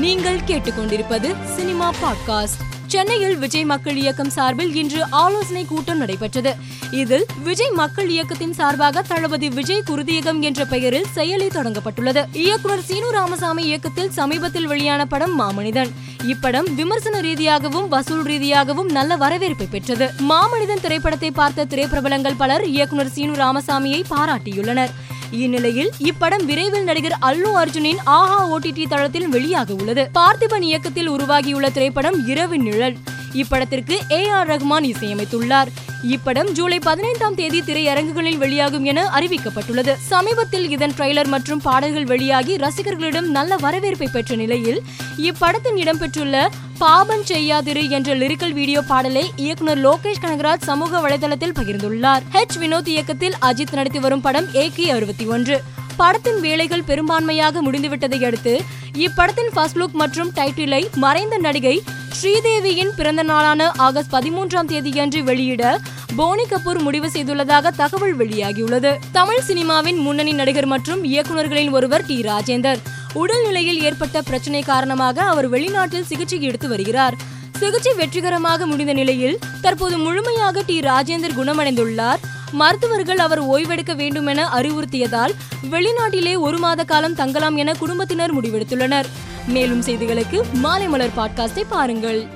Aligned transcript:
நீங்கள் 0.00 0.40
கேட்டுக்கொண்டிருப்பது 0.46 1.34
cinema 1.56 1.90
podcast. 1.90 2.60
சென்னையில் 2.86 3.36
விஜய் 3.36 3.64
மக்கள் 3.64 3.96
இயக்கம் 3.96 4.30
சார்பில் 4.30 4.74
இன்று 4.74 5.10
ஆலோசனை 5.10 5.64
கூட்டம் 5.64 5.96
நடைபெற்றது. 5.96 6.54
இதில் 6.90 7.26
விஜய் 7.42 7.70
மக்கள் 7.70 8.08
இயக்கத்தின் 8.08 8.52
சார்பாக 8.52 9.02
தளபதி 9.02 9.48
விஜய் 9.48 9.82
குருதியகம் 9.86 10.40
என்ற 10.40 10.64
பெயரில் 10.64 11.06
செயலி 11.14 11.48
தொடங்கப்பட்டுள்ளது. 11.48 12.24
இயக்குனர் 12.32 12.82
சீனு 12.82 13.10
ராமசாமி 13.10 13.62
இயக்கத்தில் 13.62 14.10
சமீபத்தில் 14.10 14.66
வெளியான 14.66 15.06
படம் 15.06 15.40
மாமனிதன். 15.40 15.90
இப்படம் 16.22 16.74
விமர்சன 16.74 17.20
ரீதியாகவும் 17.20 17.88
வசூல் 17.88 18.22
ரீதியாகவும் 18.22 18.88
நல்ல 18.88 19.16
வரவேற்பை 19.16 19.66
பெற்றது. 19.70 20.10
மாமனிதன் 20.28 20.80
திரைப்படத்தை 20.80 21.30
பார்த்த 21.30 21.64
திரைப்பிரபலங்கள் 21.64 22.34
பலர் 22.36 22.66
இயக்குனர் 22.66 23.10
சீனு 23.10 23.32
ராமசாமியை 23.32 24.04
பாராட்டியுள்ளனர். 24.10 24.90
இந்நிலையில் 25.30 25.90
இப்படம் 25.98 26.44
விரைவில் 26.44 26.84
நடிகர் 26.84 27.18
அல்லு 27.22 27.50
அர்ஜுனின் 27.54 27.96
ஆஹா 28.04 28.48
ஓடிடி 28.48 28.88
தளத்தில் 28.88 29.32
வெளியாக 29.32 29.70
உள்ளது. 29.70 30.10
பார்த்திபன் 30.14 30.60
இயக்கத்தில் 30.60 31.06
உருவாகியுள்ள 31.06 31.70
திரைப்படம் 31.70 32.26
இரவு 32.26 32.58
நிழல். 32.58 32.96
இப்படத்திற்கு 33.32 33.98
ஏ 34.10 34.28
ஆர் 34.28 34.48
ரஹ்மான் 34.48 34.94
இசையமைத்துள்ளார். 34.94 35.66
இப்படம் 36.02 36.50
ஜூலை 36.50 36.78
பதினைந்தாம் 36.78 37.34
தேதி 37.34 37.60
திரையரங்குகளில் 37.60 38.36
வெளியாகும் 38.36 38.84
என 38.84 39.04
அறிவிக்கப்பட்டுள்ளது. 39.04 39.94
சமீபத்தில் 39.98 40.70
இதன் 40.70 40.92
ட்ரெய்லர் 40.98 41.26
மற்றும் 41.26 41.60
பாடல்கள் 41.60 42.04
வெளியாகி 42.04 42.56
ரசிகர்களிடம் 42.56 43.28
நல்ல 43.28 43.56
வரவேற்பை 43.56 44.08
பெற்ற 44.12 44.36
நிலையில் 44.36 44.82
இப்படத்தில் 45.16 45.76
இடம்பெற்றுள்ள 45.76 46.48
பாபம் 46.78 47.22
செய்யாதிரு 47.22 47.90
என்ற 47.90 48.16
லிரிக்கல் 48.16 48.52
வீடியோ 48.52 48.82
பாடலை 48.82 49.30
இயக்குனர் 49.36 49.78
லோகேஷ் 49.78 50.22
கனகராஜ் 50.22 50.62
சமூக 50.62 51.00
வலைதளத்தில் 51.00 51.52
பகிர்ந்துள்ளார். 51.58 52.22
ஹெச் 52.32 52.58
வினோத் 52.60 52.86
இயக்கத்தில் 52.86 53.34
அஜித் 53.42 53.72
நடித்து 53.72 54.00
வரும் 54.00 54.20
படம் 54.20 54.46
ஏகே 54.52 54.86
அறுபத்தி 54.88 55.24
ஒன்று. 55.24 55.62
படத்தின் 55.96 56.40
வேலைகள் 56.40 56.82
பெரும்பான்மையாக 56.82 57.62
முடிந்துவிட்டதை 57.62 58.24
அடுத்து 58.24 58.62
இப்படத்தின் 58.92 59.50
ஃபர்ஸ்ட் 59.52 59.76
லுக் 59.76 59.92
மற்றும் 59.92 60.30
டைட்டிலை 60.34 60.94
மறைந்த 60.94 61.38
நடிகை 61.38 61.82
ஸ்ரீதேவியின் 62.22 62.92
பிறந்த 62.96 63.22
நாளான 63.22 63.72
ஆகஸ்ட் 63.76 64.12
பதிமூன்றாம் 64.12 64.66
தேதியன்று 64.66 65.22
வெளியிட 65.22 65.80
போனி 66.16 66.42
கபூர் 66.42 66.78
முடிவு 66.78 67.06
செய்துள்ளதாக 67.06 67.70
தகவல் 67.76 68.18
வெளியாகியுள்ளது. 68.18 68.96
தமிழ் 69.12 69.42
சினிமாவின் 69.48 69.96
முன்னணி 69.96 70.32
நடிகர் 70.32 70.66
மற்றும் 70.66 71.04
இயக்குநர்களில் 71.04 71.70
ஒருவர் 71.70 72.06
டி. 72.06 72.20
ராஜேந்தர். 72.20 72.78
உடல்நிலையில் 73.12 73.82
ஏற்பட்ட 73.82 74.22
பிரச்சனை 74.22 74.62
காரணமாக 74.62 75.22
அவர் 75.22 75.50
வெளிநாட்டில் 75.50 76.04
சிகிச்சை 76.04 76.42
எடுத்து 76.42 76.68
வருகிறார். 76.68 77.14
சிகிச்சை 77.56 77.94
வெற்றிகரமாக 77.94 78.66
முடிந்த 78.66 78.92
நிலையில் 78.92 79.38
தற்போது 79.60 79.98
முழுமையாக 79.98 80.62
டி. 80.66 80.80
ராஜேந்தர் 80.80 81.36
குணமடைந்துள்ளார். 81.36 82.16
மருத்துவர்கள் 82.52 83.18
அவர் 83.18 83.42
ஓய்வெடுக்க 83.42 83.94
வேண்டும் 83.94 84.26
என 84.26 84.48
அறிவுறுத்தியதால் 84.48 85.34
வெளிநாட்டிலே 85.70 86.38
ஒரு 86.38 86.58
மாத 86.58 86.84
காலம் 86.84 87.14
தங்கலாம் 87.14 87.56
என 87.56 87.72
குடும்பத்தினர் 87.72 88.40
முடிவெடுத்துள்ளனர். 88.40 89.04
மேலும் 89.46 89.82
செய்திகளுக்கு 89.82 90.42
மாலை 90.52 90.88
மலர் 90.88 91.16
பாட்காஸ்டை 91.16 91.64
பாருங்கள். 91.68 92.35